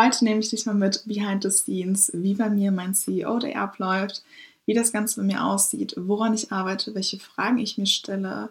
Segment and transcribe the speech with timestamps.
[0.00, 3.56] Heute nehme ich dich mal mit behind the scenes, wie bei mir mein CEO Day
[3.56, 4.22] abläuft,
[4.64, 8.50] wie das Ganze bei mir aussieht, woran ich arbeite, welche Fragen ich mir stelle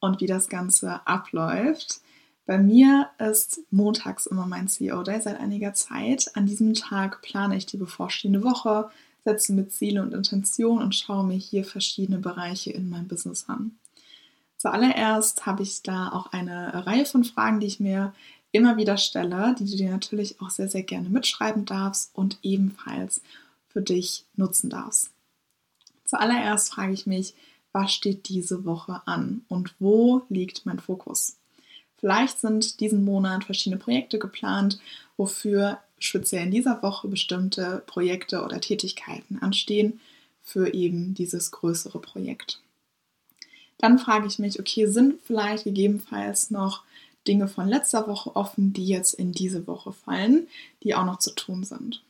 [0.00, 2.00] und wie das Ganze abläuft.
[2.44, 6.32] Bei mir ist montags immer mein CEO Day seit einiger Zeit.
[6.34, 8.90] An diesem Tag plane ich die bevorstehende Woche,
[9.24, 13.76] setze mir Ziele und Intentionen und schaue mir hier verschiedene Bereiche in meinem Business an.
[14.56, 18.12] Zuallererst habe ich da auch eine Reihe von Fragen, die ich mir
[18.52, 23.20] immer wieder stelle, die du dir natürlich auch sehr, sehr gerne mitschreiben darfst und ebenfalls
[23.68, 25.10] für dich nutzen darfst.
[26.04, 27.34] Zuallererst frage ich mich,
[27.72, 31.36] was steht diese Woche an und wo liegt mein Fokus?
[31.98, 34.80] Vielleicht sind diesen Monat verschiedene Projekte geplant,
[35.16, 40.00] wofür speziell in dieser Woche bestimmte Projekte oder Tätigkeiten anstehen
[40.42, 42.60] für eben dieses größere Projekt.
[43.78, 46.82] Dann frage ich mich, okay, sind vielleicht gegebenenfalls noch
[47.30, 50.48] Dinge von letzter Woche offen, die jetzt in diese Woche fallen,
[50.82, 52.02] die auch noch zu tun sind.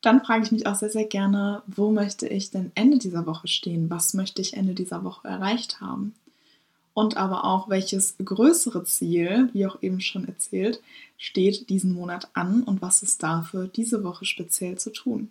[0.00, 3.48] Dann frage ich mich auch sehr, sehr gerne, wo möchte ich denn Ende dieser Woche
[3.48, 3.90] stehen?
[3.90, 6.14] Was möchte ich Ende dieser Woche erreicht haben?
[6.94, 10.80] Und aber auch, welches größere Ziel, wie auch eben schon erzählt,
[11.18, 15.30] steht diesen Monat an und was ist dafür diese Woche speziell zu tun?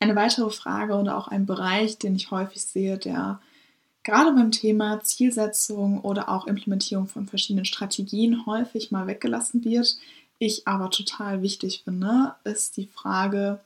[0.00, 3.40] Eine weitere Frage oder auch ein Bereich, den ich häufig sehe, der
[4.10, 9.98] gerade beim Thema Zielsetzung oder auch Implementierung von verschiedenen Strategien häufig mal weggelassen wird,
[10.40, 13.60] ich aber total wichtig finde, ist die Frage,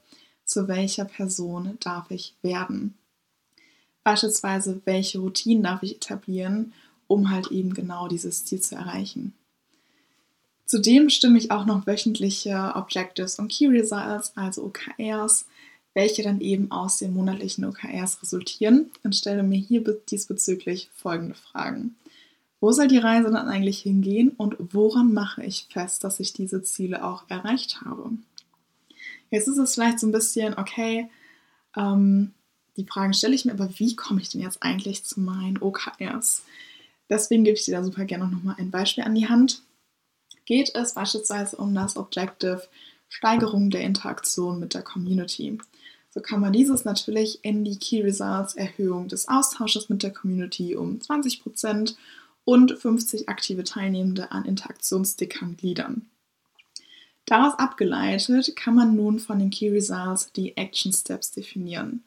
[0.44, 2.94] zu welcher Person darf ich werden?
[4.02, 6.74] Beispielsweise, welche Routinen darf ich etablieren,
[7.06, 9.32] um halt eben genau dieses Ziel zu erreichen.
[10.66, 15.46] Zudem stimme ich auch noch wöchentliche Objectives und Key Results, also OKRs,
[15.94, 21.94] welche dann eben aus den monatlichen OKRs resultieren und stelle mir hier diesbezüglich folgende Fragen.
[22.60, 26.62] Wo soll die Reise dann eigentlich hingehen und woran mache ich fest, dass ich diese
[26.62, 28.10] Ziele auch erreicht habe?
[29.30, 31.08] Jetzt ist es vielleicht so ein bisschen, okay,
[31.76, 32.32] ähm,
[32.76, 36.42] die Fragen stelle ich mir, aber wie komme ich denn jetzt eigentlich zu meinen OKRs?
[37.08, 39.62] Deswegen gebe ich dir da super gerne nochmal ein Beispiel an die Hand.
[40.46, 42.62] Geht es beispielsweise um das Objective
[43.14, 45.56] Steigerung der Interaktion mit der Community?
[46.10, 50.74] So kann man dieses natürlich in die Key Results Erhöhung des Austausches mit der Community
[50.74, 51.94] um 20%
[52.44, 56.06] und 50 aktive Teilnehmende an Interaktionsstickern gliedern.
[57.24, 62.02] Daraus abgeleitet kann man nun von den Key Results die Action Steps definieren.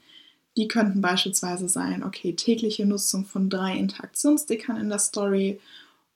[0.58, 5.62] Die könnten beispielsweise sein, okay, tägliche Nutzung von drei Interaktionsstickern in der Story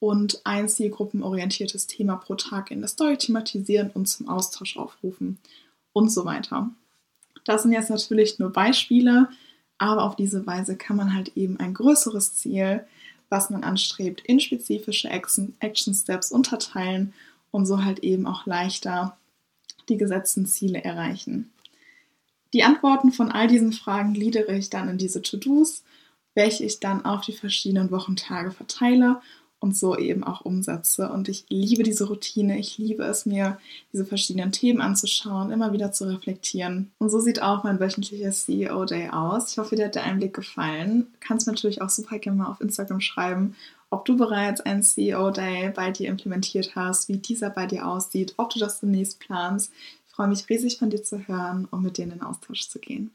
[0.01, 5.38] und ein zielgruppenorientiertes Thema pro Tag in der Story thematisieren und zum Austausch aufrufen
[5.94, 6.72] und so weiter.
[7.45, 9.29] Das sind jetzt natürlich nur Beispiele,
[9.78, 12.84] aber auf diese Weise kann man halt eben ein größeres Ziel,
[13.29, 15.53] was man anstrebt, in spezifische Action,
[15.94, 17.13] Steps unterteilen
[17.51, 19.16] und so halt eben auch leichter
[19.88, 21.51] die gesetzten Ziele erreichen.
[22.53, 25.84] Die Antworten von all diesen Fragen gliedere ich dann in diese To-Dos,
[26.34, 29.22] welche ich dann auf die verschiedenen Wochentage verteile
[29.61, 31.09] und so eben auch umsetze.
[31.09, 32.59] Und ich liebe diese Routine.
[32.59, 33.59] Ich liebe es, mir
[33.94, 36.91] diese verschiedenen Themen anzuschauen, immer wieder zu reflektieren.
[36.97, 39.51] Und so sieht auch mein wöchentlicher CEO-Day aus.
[39.51, 41.07] Ich hoffe, dir hat der Einblick gefallen.
[41.13, 43.55] Du kannst natürlich auch super gerne mal auf Instagram schreiben,
[43.91, 48.49] ob du bereits einen CEO-Day bei dir implementiert hast, wie dieser bei dir aussieht, ob
[48.49, 49.72] du das demnächst planst.
[50.07, 52.79] Ich freue mich riesig von dir zu hören und mit dir in den Austausch zu
[52.79, 53.11] gehen.